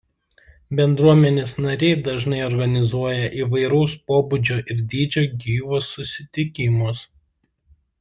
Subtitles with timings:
[0.77, 7.09] Bendruomenės nariai dažnai organizuoja įvairaus pobūdžio ir dydžio gyvus susitikimus.